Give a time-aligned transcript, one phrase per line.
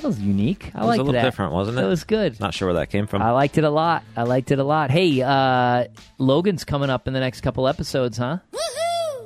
[0.00, 0.70] That was unique.
[0.74, 1.22] I It was liked a little that.
[1.24, 1.82] different, wasn't it?
[1.82, 2.38] It was good.
[2.40, 3.20] Not sure where that came from.
[3.20, 4.04] I liked it a lot.
[4.16, 4.90] I liked it a lot.
[4.92, 5.86] Hey, uh,
[6.18, 8.38] Logan's coming up in the next couple episodes, huh?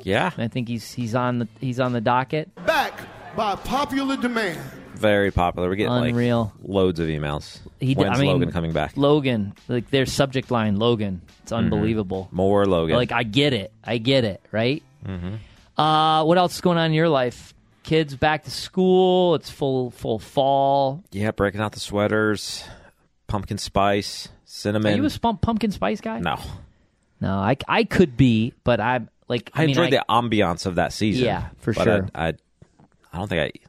[0.03, 2.55] yeah, I think he's he's on the he's on the docket.
[2.67, 2.99] back
[3.37, 4.59] by popular demand.
[4.95, 5.69] very popular.
[5.69, 6.53] We're getting Unreal.
[6.61, 7.59] like loads of emails.
[7.79, 8.97] He did- When's I mean, Logan coming back?
[8.97, 11.21] Logan, like their subject line, Logan.
[11.43, 12.29] It's unbelievable.
[12.33, 12.97] More Logan.
[12.97, 14.83] Like I get it, I get it, right?
[15.07, 15.81] Mm-hmm.
[15.81, 17.53] Uh, what else is going on in your life?
[17.83, 19.35] Kids back to school.
[19.35, 21.03] It's full full fall.
[21.11, 22.65] yeah, breaking out the sweaters,
[23.27, 24.93] pumpkin spice, cinnamon.
[24.93, 26.21] Are you a spump, pumpkin spice guy?
[26.21, 26.39] no,
[27.21, 27.35] no.
[27.35, 30.77] I, I could be, but I'm like I, I, mean, enjoyed I, the ambiance of
[30.77, 31.25] that season.
[31.25, 32.09] Yeah, for sure.
[32.15, 32.35] I, I,
[33.13, 33.67] I don't think I.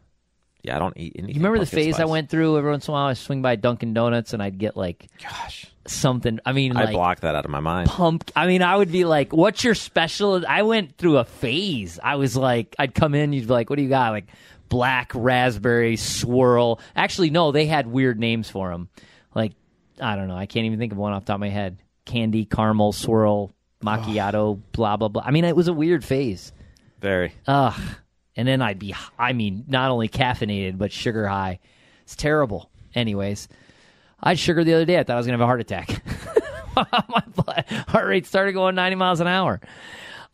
[0.64, 1.36] Yeah, I don't eat anything.
[1.36, 2.58] You remember the phase I went through?
[2.58, 5.66] Every once in a while, I swing by Dunkin' Donuts and I'd get like Gosh,
[5.86, 6.40] something.
[6.46, 7.90] I mean, I like blocked that out of my mind.
[7.90, 8.32] pump.
[8.34, 12.00] I mean, I would be like, "What's your special?" I went through a phase.
[12.02, 14.28] I was like, I'd come in, you'd be like, "What do you got?" Like
[14.70, 16.80] black raspberry swirl.
[16.96, 18.88] Actually, no, they had weird names for them.
[19.36, 19.52] Like
[20.00, 20.38] I don't know.
[20.38, 21.78] I can't even think of one off the top of my head.
[22.06, 23.54] Candy, caramel, swirl,
[23.84, 25.24] macchiato, blah blah blah.
[25.26, 26.54] I mean, it was a weird phase.
[27.02, 27.34] Very.
[27.48, 27.74] Ugh.
[28.36, 31.60] And then I'd be, I mean, not only caffeinated, but sugar high.
[32.04, 32.70] It's terrible.
[32.96, 33.48] Anyways,
[34.22, 35.00] I had sugar the other day.
[35.00, 36.04] I thought I was going to have a heart attack.
[36.76, 39.62] My blood, heart rate started going 90 miles an hour.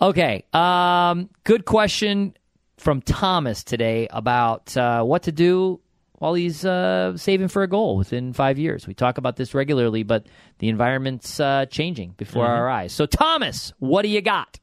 [0.02, 0.46] Okay.
[0.54, 2.34] Um, good question
[2.78, 5.82] from Thomas today about uh, what to do
[6.14, 8.88] while he's uh, saving for a goal within five years.
[8.88, 10.28] We talk about this regularly, but
[10.60, 12.94] the environment's uh, changing before our eyes.
[12.94, 14.58] So, Thomas, what do you got?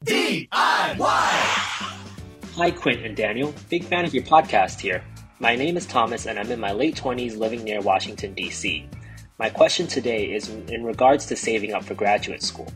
[2.57, 3.53] Hi, Quint and Daniel.
[3.69, 5.03] Big fan of your podcast here.
[5.39, 8.89] My name is Thomas, and I'm in my late 20s living near Washington, D.C.
[9.37, 12.67] My question today is in regards to saving up for graduate school.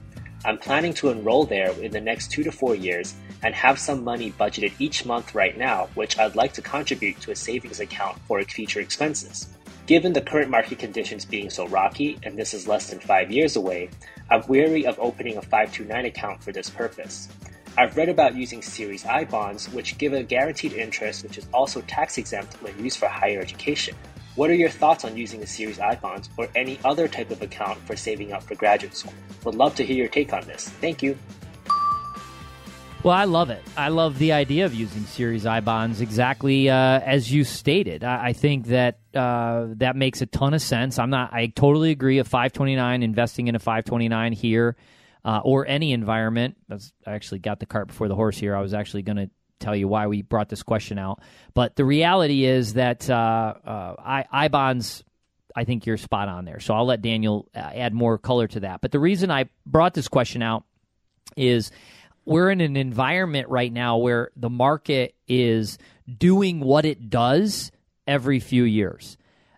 [0.46, 4.04] I'm planning to enroll there in the next two to four years and have some
[4.04, 8.20] money budgeted each month right now, which I'd like to contribute to a savings account
[8.28, 9.48] for future expenses.
[9.88, 13.56] Given the current market conditions being so rocky, and this is less than five years
[13.56, 13.90] away,
[14.30, 17.30] I'm weary of opening a 529 account for this purpose.
[17.78, 21.82] I've read about using Series I bonds, which give a guaranteed interest, which is also
[21.82, 23.96] tax exempt when used for higher education.
[24.36, 27.42] What are your thoughts on using a Series I bonds or any other type of
[27.42, 29.14] account for saving up for graduate school?
[29.46, 30.68] Would love to hear your take on this.
[30.68, 31.18] Thank you.
[33.04, 33.64] Well, I love it.
[33.78, 38.04] I love the idea of using Series I bonds exactly uh, as you stated.
[38.04, 41.00] I, I think that uh, that makes a ton of sense.
[41.00, 41.34] I'm not.
[41.34, 42.20] I totally agree.
[42.20, 44.76] A 529 investing in a 529 here
[45.24, 46.58] uh, or any environment.
[46.68, 48.56] That's, I actually got the cart before the horse here.
[48.56, 51.22] I was actually going to tell you why we brought this question out,
[51.54, 55.04] but the reality is that uh, uh, I, bonds.
[55.56, 56.62] I think you're spot on there.
[56.62, 58.80] So I'll let Daniel uh, add more color to that.
[58.80, 60.64] But the reason I brought this question out
[61.36, 61.72] is
[62.26, 65.78] we're in an environment right now where the market is
[66.18, 67.72] doing what it does
[68.08, 69.18] every few years.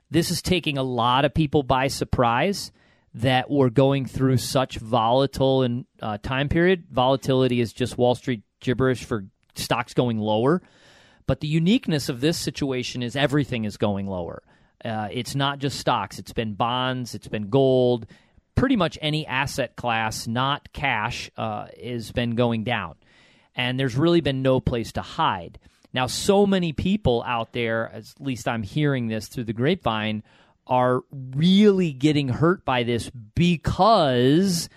[0.10, 2.72] This is taking a lot of people by surprise
[3.16, 6.86] that we're going through such volatile and uh, time period.
[6.92, 9.26] Volatility is just Wall Street gibberish for
[9.56, 10.62] stocks going lower.
[11.28, 14.42] But the uniqueness of this situation is everything is going lower.
[14.84, 18.06] Uh, it's not just stocks, it's been bonds, it's been gold,
[18.56, 22.96] pretty much any asset class, not cash, uh, has been going down.
[23.56, 25.60] And there's really been no place to hide.
[25.94, 30.24] Now, so many people out there, at least I'm hearing this through the grapevine,
[30.68, 31.02] are
[31.36, 34.70] really getting hurt by this because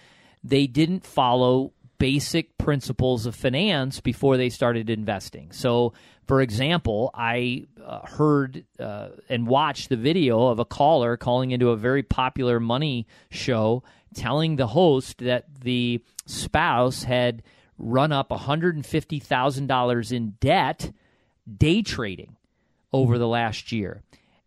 [0.42, 5.50] they didn't follow basic principles of finance before they started investing.
[5.52, 5.92] So,
[6.26, 11.70] for example, I uh, heard uh, and watched the video of a caller calling into
[11.70, 13.82] a very popular money show
[14.14, 17.42] telling the host that the spouse had
[17.78, 20.92] run up $150,000 in debt
[21.56, 22.36] day trading
[22.92, 24.02] over the last year.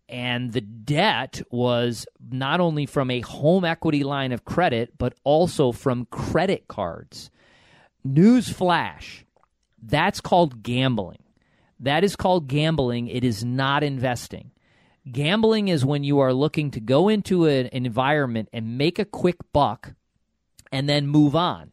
[0.09, 5.71] And the debt was not only from a home equity line of credit, but also
[5.71, 7.29] from credit cards.
[8.03, 9.25] News flash
[9.81, 11.23] that's called gambling.
[11.79, 13.07] That is called gambling.
[13.07, 14.51] It is not investing.
[15.09, 19.37] Gambling is when you are looking to go into an environment and make a quick
[19.53, 19.93] buck
[20.71, 21.71] and then move on.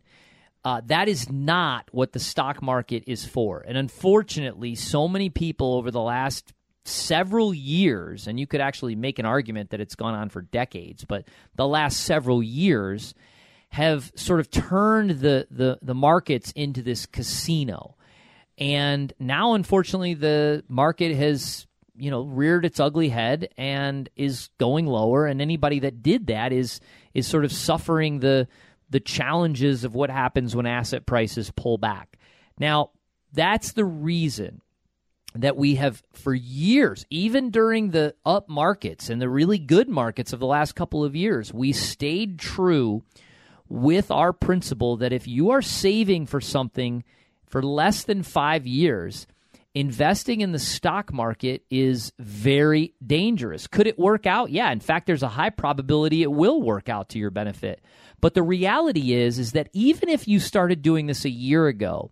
[0.65, 3.65] Uh, that is not what the stock market is for.
[3.67, 6.53] And unfortunately, so many people over the last
[6.87, 11.05] several years, and you could actually make an argument that it's gone on for decades,
[11.05, 13.15] but the last several years
[13.71, 17.97] have sort of turned the, the, the markets into this casino.
[18.59, 21.67] And now, unfortunately, the market has
[21.99, 25.27] you know reared its ugly head and is going lower.
[25.27, 26.81] And anybody that did that is
[27.15, 28.49] is sort of suffering the
[28.89, 32.19] the challenges of what happens when asset prices pull back.
[32.59, 32.91] Now,
[33.33, 34.63] that's the reason
[35.43, 40.33] that we have for years, even during the up markets and the really good markets
[40.33, 43.03] of the last couple of years, we stayed true
[43.69, 47.05] with our principle that if you are saving for something
[47.47, 49.27] for less than five years,
[49.75, 53.67] investing in the stock market is very dangerous.
[53.67, 54.51] Could it work out?
[54.51, 54.71] Yeah.
[54.73, 57.83] In fact, there's a high probability it will work out to your benefit.
[58.21, 62.11] But the reality is, is that even if you started doing this a year ago,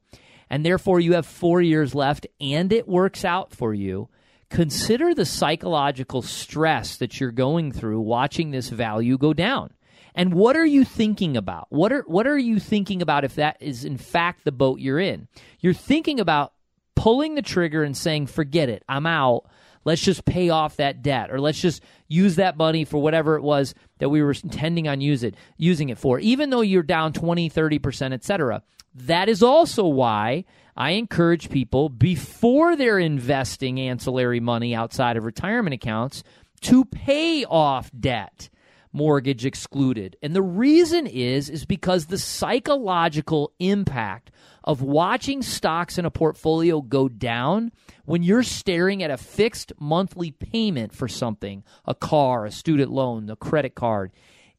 [0.55, 4.09] and therefore you have four years left and it works out for you,
[4.51, 9.73] consider the psychological stress that you're going through watching this value go down.
[10.15, 11.67] And what are you thinking about?
[11.71, 15.01] What are what are you thinking about if that is in fact the boat you're
[15.01, 15.27] in?
[15.59, 16.53] You're thinking about
[16.95, 18.85] pulling the trigger and saying, "Forget it.
[18.89, 19.47] I'm out."
[19.85, 23.43] Let's just pay off that debt or let's just use that money for whatever it
[23.43, 27.13] was that we were intending on use it, using it for, even though you're down
[27.13, 28.63] 20, 30%, etc.
[28.95, 30.45] That is also why
[30.77, 36.23] I encourage people before they're investing ancillary money outside of retirement accounts
[36.63, 38.49] to pay off debt
[38.95, 40.17] mortgage excluded.
[40.23, 44.31] And the reason is is because the psychological impact
[44.65, 47.71] of watching stocks in a portfolio go down
[48.07, 53.29] when you're staring at a fixed monthly payment for something, a car, a student loan,
[53.29, 54.11] a credit card,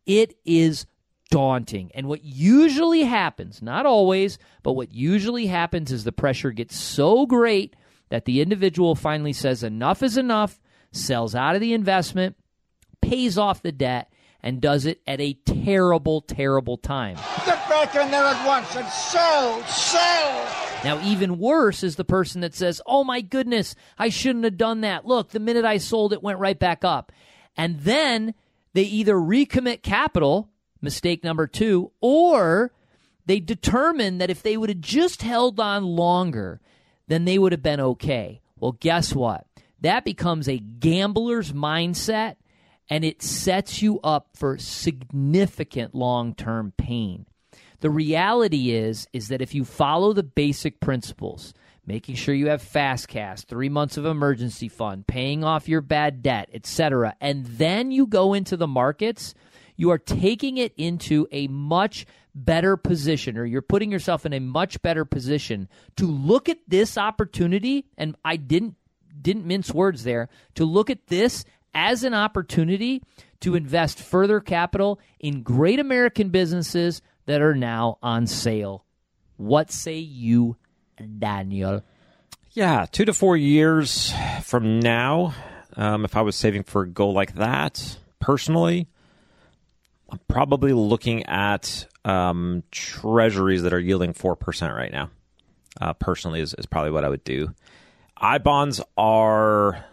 [0.06, 0.86] it is
[1.32, 1.92] daunting.
[1.96, 7.26] And what usually happens, not always, but what usually happens is the pressure gets so
[7.26, 7.76] great
[8.10, 10.62] that the individual finally says enough is enough,
[10.92, 12.36] sells out of the investment,
[13.02, 14.12] pays off the debt,
[14.42, 17.18] and does it at a terrible, terrible time.
[17.76, 20.66] Back in there at once and sell, sell.
[20.86, 24.82] Now, even worse is the person that says, Oh my goodness, I shouldn't have done
[24.82, 25.06] that.
[25.06, 27.12] Look, the minute I sold it went right back up.
[27.58, 28.34] And then
[28.74, 30.50] they either recommit capital,
[30.82, 32.72] mistake number two, or
[33.26, 36.62] they determine that if they would have just held on longer,
[37.08, 38.40] then they would have been okay.
[38.58, 39.48] Well, guess what?
[39.82, 42.38] That becomes a gambler's mindset
[42.90, 47.26] and it sets you up for significant long-term pain.
[47.80, 51.54] The reality is is that if you follow the basic principles,
[51.86, 56.22] making sure you have fast cash, 3 months of emergency fund, paying off your bad
[56.22, 59.34] debt, etc., and then you go into the markets,
[59.76, 64.40] you are taking it into a much better position or you're putting yourself in a
[64.40, 68.76] much better position to look at this opportunity and I didn't
[69.22, 73.02] didn't mince words there to look at this as an opportunity
[73.40, 78.86] to invest further capital in great American businesses that are now on sale.
[79.38, 80.58] What say you,
[81.20, 81.84] Daniel?
[82.52, 84.14] Yeah, two to four years
[84.44, 85.34] from now,
[85.76, 88.88] um, if I was saving for a goal like that, personally,
[90.10, 95.10] I'm probably looking at um, treasuries that are yielding 4% right now.
[95.82, 97.54] Uh, personally, is, is probably what I would do.
[98.16, 99.84] I bonds are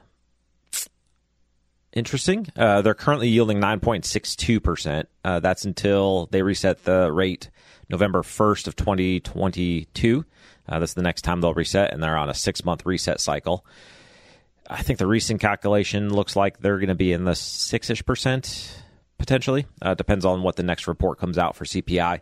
[1.93, 2.47] interesting.
[2.57, 5.05] Uh, they're currently yielding 9.62%.
[5.25, 7.51] Uh, that's until they reset the rate
[7.89, 10.25] November 1st of 2022.
[10.69, 13.67] Uh, that's the next time they'll reset, and they're on a six month reset cycle.
[14.69, 18.05] I think the recent calculation looks like they're going to be in the six ish
[18.05, 18.83] percent
[19.19, 19.67] potentially.
[19.81, 22.21] Uh, depends on what the next report comes out for CPI.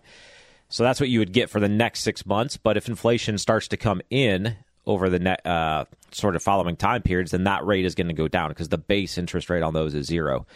[0.69, 2.57] So that's what you would get for the next six months.
[2.57, 4.57] But if inflation starts to come in
[4.87, 8.15] over the net, uh, sort of following time periods, then that rate is going to
[8.15, 10.47] go down because the base interest rate on those is zero.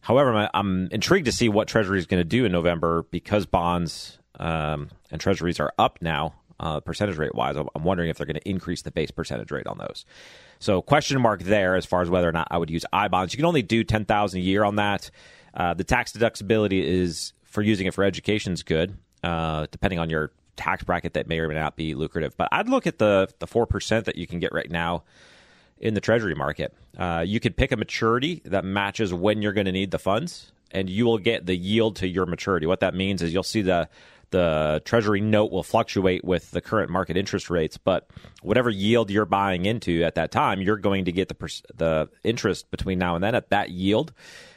[0.00, 4.18] However, I'm intrigued to see what Treasury is going to do in November because bonds
[4.38, 7.56] um, and Treasuries are up now, uh, percentage rate wise.
[7.56, 10.04] I'm wondering if they're going to increase the base percentage rate on those.
[10.58, 13.32] So, question mark there as far as whether or not I would use I bonds.
[13.32, 15.10] You can only do ten thousand a year on that.
[15.54, 20.10] Uh, the tax deductibility is for using it for education is good, uh, depending on
[20.10, 22.36] your tax bracket that may or may not be lucrative.
[22.36, 25.04] But I'd look at the the four percent that you can get right now
[25.78, 26.74] in the Treasury market.
[26.96, 30.52] Uh, you could pick a maturity that matches when you're going to need the funds,
[30.70, 32.66] and you will get the yield to your maturity.
[32.66, 33.88] What that means is you'll see the
[34.30, 38.10] the Treasury note will fluctuate with the current market interest rates, but
[38.42, 42.70] whatever yield you're buying into at that time, you're going to get the the interest
[42.70, 44.12] between now and then at that yield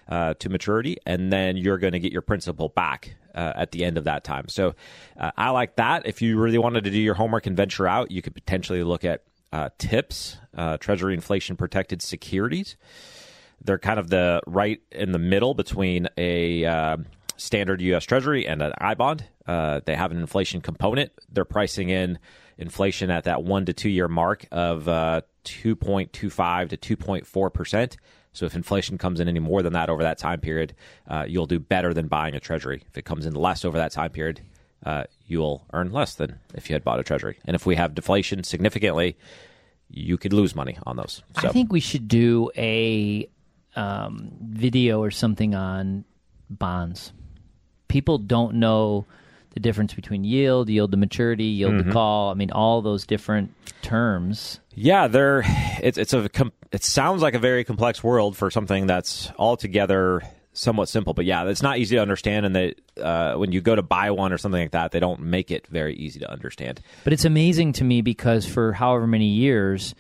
[0.10, 3.86] uh, to maturity, and then you're going to get your principal back uh, at the
[3.86, 4.48] end of that time.
[4.48, 4.76] So
[5.20, 6.08] uh, I like that.
[6.08, 9.06] If you really wanted to do your homework and venture out, you could potentially look
[9.06, 12.76] at uh, TIPS, uh, Treasury Inflation Protected Securities.
[13.64, 16.98] They're kind of the right in the middle between a uh,
[17.38, 18.04] standard U.S.
[18.04, 19.26] Treasury and an I bond.
[19.46, 21.12] Uh, they have an inflation component.
[21.32, 22.20] They're pricing in
[22.58, 27.98] inflation at that one to two year mark of uh, 2.25 to 2.4 percent.
[28.38, 30.76] So if inflation comes in any more than that over that time period,
[31.08, 32.84] uh, you'll do better than buying a treasury.
[32.88, 34.42] If it comes in less over that time period,
[34.86, 37.40] uh, you'll earn less than if you had bought a treasury.
[37.46, 39.18] And if we have deflation significantly,
[39.90, 41.24] you could lose money on those.
[41.42, 41.48] So.
[41.48, 43.28] I think we should do a
[43.76, 46.06] um, video or something on
[46.48, 47.14] bonds.
[47.88, 49.08] People don't know
[49.58, 51.88] the difference between yield, yield to maturity, yield Mm-hmm.
[51.90, 52.30] to call.
[52.30, 54.60] I mean, all those different terms.
[54.76, 55.42] Yeah, they're
[55.82, 56.30] it's it's a
[56.72, 60.22] it sounds like a very complex world for something that's altogether
[60.54, 61.14] somewhat simple.
[61.16, 64.12] But yeah, it's not easy to understand, and that uh, when you go to buy
[64.12, 66.80] one or something like that, they don't make it very easy to understand.
[67.04, 69.96] But it's amazing to me because for however many years,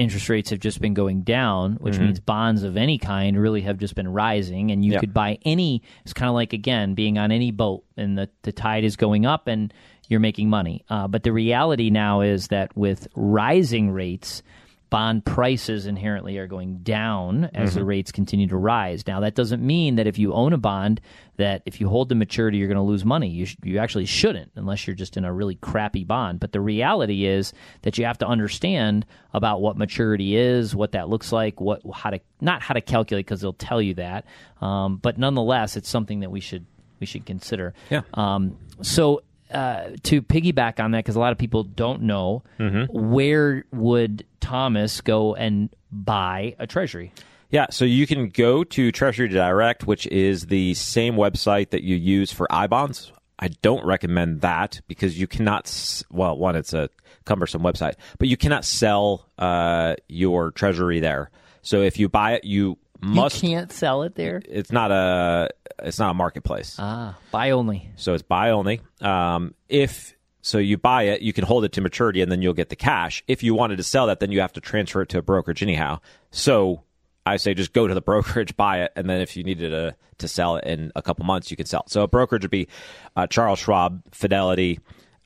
[0.00, 2.04] interest rates have just been going down, which Mm-hmm.
[2.04, 4.70] means bonds of any kind really have just been rising.
[4.70, 5.00] And you Yeah.
[5.00, 8.52] could buy any, it's kind of like, again, being on any boat and the, the
[8.52, 9.72] tide is going up and
[10.08, 10.84] you're making money.
[10.88, 14.42] Uh, but the reality now is that with rising rates,
[14.90, 17.78] bond prices inherently are going down as Mm-hmm.
[17.78, 19.06] the rates continue to rise.
[19.06, 21.00] Now, that doesn't mean that if you own a bond,
[21.36, 23.28] that if you hold the maturity, you're going to lose money.
[23.28, 26.40] You, sh- you actually shouldn't, unless you're just in a really crappy bond.
[26.40, 31.08] But the reality is that you have to understand about what maturity is, what that
[31.08, 34.26] looks like, what how to not how to calculate because they'll tell you that.
[34.60, 36.66] Um, but nonetheless, it's something that we should
[36.98, 37.72] we should consider.
[37.90, 38.02] Yeah.
[38.12, 42.42] Um, so uh, to piggyback on that, because a lot of people don't know,
[42.90, 47.12] where would Thomas go and buy a treasury?
[47.50, 51.96] Yeah, so you can go to Treasury Direct, which is the same website that you
[51.96, 53.10] use for I bonds.
[53.40, 55.68] I don't recommend that because you cannot.
[56.10, 56.90] Well, one, it's a
[57.24, 61.30] cumbersome website, but you cannot sell uh, your treasury there.
[61.62, 63.42] So if you buy it, you must.
[63.42, 64.42] you can't sell it there.
[64.48, 65.50] It's not a.
[65.82, 66.76] It's not a marketplace.
[66.78, 67.90] Ah, buy only.
[67.96, 68.80] So it's buy only.
[69.00, 72.54] Um, if so, you buy it, you can hold it to maturity, and then you'll
[72.54, 73.22] get the cash.
[73.28, 75.62] If you wanted to sell that, then you have to transfer it to a brokerage
[75.62, 76.00] anyhow.
[76.30, 76.82] So
[77.26, 79.96] I say just go to the brokerage, buy it, and then if you needed to
[80.18, 81.82] to sell it in a couple months, you can sell.
[81.86, 81.90] it.
[81.90, 82.68] So a brokerage would be
[83.16, 84.78] uh, Charles Schwab, Fidelity,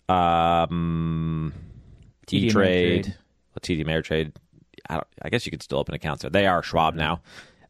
[0.09, 1.53] um,
[2.27, 4.33] TD Trade, well, TD Ameritrade.
[4.89, 6.31] I, don't, I guess you could still open accounts there.
[6.31, 7.23] They are Schwab now.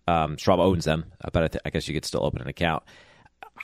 [0.06, 2.82] Um, Schwab owns them, but I, th- I guess you could still open an account.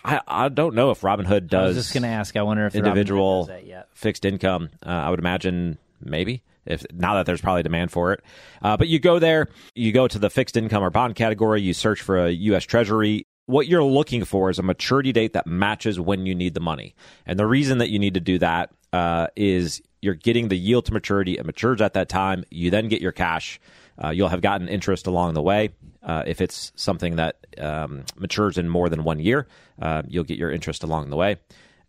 [0.04, 2.36] I, I don't know if Robinhood does I was just going to ask.
[2.36, 3.88] I wonder if individual does that yet.
[3.92, 4.70] fixed income.
[4.84, 8.22] Uh, I would imagine maybe if now that there's probably demand for it.
[8.62, 11.74] Uh, but you go there, you go to the fixed income or bond category, you
[11.74, 12.64] search for a U.S.
[12.64, 13.26] Treasury.
[13.46, 16.94] What you're looking for is a maturity date that matches when you need the money.
[17.26, 20.86] And the reason that you need to do that uh, is you're getting the yield
[20.86, 21.36] to maturity.
[21.36, 22.44] It matures at that time.
[22.50, 23.60] You then get your cash.
[24.02, 25.70] Uh, you'll have gotten interest along the way.
[26.02, 29.46] Uh, if it's something that um, matures in more than one year,
[29.80, 31.36] uh, you'll get your interest along the way.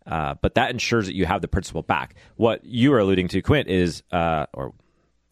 [0.06, 2.14] Uh, but that ensures that you have the principal back.
[2.36, 4.74] What you are alluding to, Quint, is, uh, or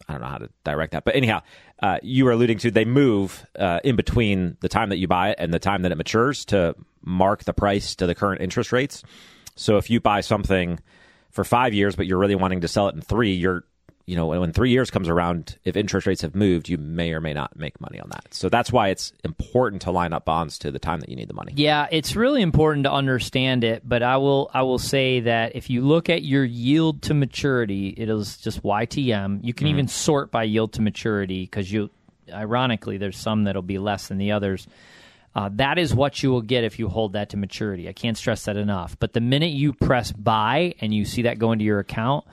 [0.07, 1.41] I don't know how to direct that, but anyhow,
[1.81, 3.45] uh, you are alluding to they move
[3.83, 6.75] in between the time that you buy it and the time that it matures to
[7.03, 9.03] mark the price to the current interest rates.
[9.55, 10.79] So if you buy something
[11.31, 13.63] for five years, but you're really wanting to sell it in three, you're
[14.11, 17.21] you know, when three years comes around, if interest rates have moved, you may or
[17.21, 18.33] may not make money on that.
[18.33, 21.29] So that's why it's important to line up bonds to the time that you need
[21.29, 21.53] the money.
[21.55, 25.69] Yeah, it's really important to understand it, but I will I will say that if
[25.69, 29.45] you look at your yield to maturity, it is just YTM.
[29.45, 31.89] You can even sort by yield to maturity because you
[32.33, 34.67] ironically there's some that'll be less than the others.
[35.33, 37.87] Uh, that is what you will get if you hold that to maturity.
[37.87, 38.97] I can't stress that enough.
[38.99, 42.25] But the minute you press buy and you see that go into your account,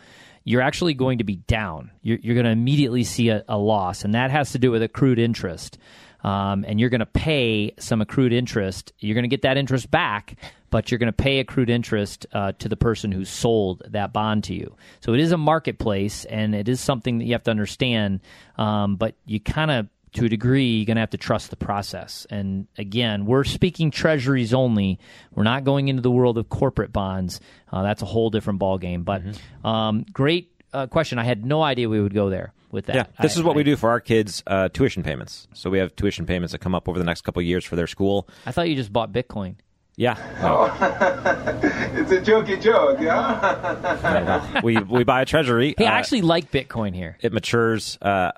[0.49, 1.91] you're actually going to be down.
[2.01, 4.83] You're, you're going to immediately see a, a loss, and that has to do with
[4.83, 5.77] accrued interest.
[6.25, 8.95] Um, and you're going to pay some accrued interest.
[8.99, 10.37] You're going to get that interest back,
[10.71, 14.45] but you're going to pay accrued interest uh, to the person who sold that bond
[14.45, 14.75] to you.
[15.01, 18.21] So it is a marketplace, and it is something that you have to understand.
[18.57, 21.57] Um, but you kind of to a degree, you're going to have to trust the
[21.57, 22.27] process.
[22.31, 24.99] And again, we're speaking treasuries only.
[25.35, 27.41] We're not going into the world of corporate bonds.
[27.73, 29.05] Uh, that's a whole different ballgame.
[29.05, 29.23] But
[29.69, 31.19] um, great uh, question.
[31.19, 32.97] I had no idea we would go there with that.
[32.97, 35.49] Yeah, this I- is what we do for our kids' uh, tuition payments.
[35.55, 37.77] So we have tuition payments that come up over the next couple of years for
[37.77, 38.29] their school.
[38.47, 39.57] I thought you just bought Bitcoin.
[39.97, 40.15] Yeah,
[41.99, 44.61] It's a jokey joke, yeah?
[44.63, 45.75] we we buy a treasury.
[45.77, 47.19] Hey, uh, I actually like Bitcoin here.
[47.21, 47.99] it matures.
[48.01, 48.31] Uh,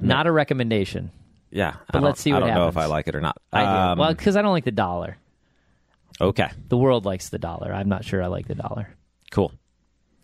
[0.00, 1.10] Not a recommendation.
[1.50, 3.36] yeah, But let's see what I don't know if I like it or not.
[3.52, 3.68] I do.
[3.68, 5.16] Um, well, because I don't like the dollar.
[6.20, 7.72] okay, The world likes the dollar.
[7.72, 8.88] I'm not sure I like the dollar.
[9.30, 9.52] cool.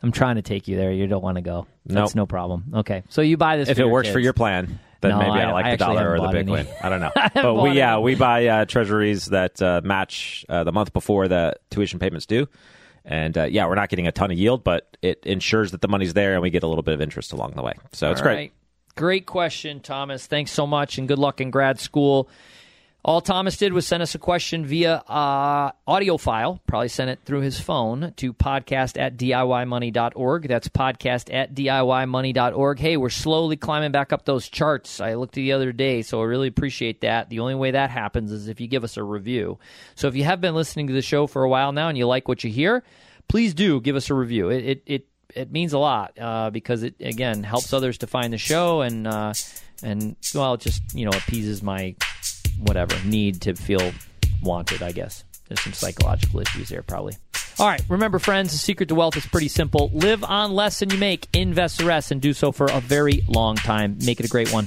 [0.02, 0.92] I'm trying to take you there.
[0.92, 1.66] You don't want to go.
[1.86, 1.94] Nope.
[1.96, 2.64] That's no problem.
[2.74, 4.24] Okay, so you buy this If for it your works for kids.
[4.24, 6.52] your plan, then No, maybe I, I- like I the actually dollar or haven't the
[6.52, 6.68] bought any.
[6.68, 6.84] Bitcoin.
[6.84, 7.00] I don't
[7.34, 7.42] know.
[7.54, 11.54] but we yeah we buy uh, treasuries that uh, match uh, the month before the
[11.70, 12.48] tuition payments due,
[13.06, 15.88] and uh, yeah, we're not getting a ton of yield, but it ensures that the
[15.88, 17.72] money's there and we get a little bit of interest along the way.
[17.92, 18.34] So it's All great.
[18.36, 18.52] right.
[18.96, 20.26] Great question, Thomas.
[20.26, 22.28] Thanks so much, and good luck in grad school.
[23.04, 26.62] All Thomas did was send us a question via uh, audio file.
[26.66, 30.48] Probably sent it through his phone to podcast at DIYmoney.org.
[30.48, 32.78] That's podcast at DIYmoney.org.
[32.78, 35.00] Hey, we're slowly climbing back up those charts.
[35.00, 37.28] I looked the other day, so I really appreciate that.
[37.28, 39.58] The only way that happens is if you give us a review.
[39.96, 42.06] So if you have been listening to the show for a while now and you
[42.06, 42.84] like what you hear,
[43.28, 44.48] please do give us a review.
[44.48, 48.32] It, it, it it means a lot uh, because it again helps others to find
[48.32, 49.32] the show and uh,
[49.82, 51.94] and well, it just you know appeases my
[52.58, 53.92] whatever need to feel
[54.42, 54.82] wanted.
[54.82, 57.14] I guess there's some psychological issues there probably.
[57.58, 59.88] All right, remember, friends, the secret to wealth is pretty simple.
[59.94, 63.22] Live on less than you make, invest the rest, and do so for a very
[63.28, 63.96] long time.
[64.04, 64.66] Make it a great one.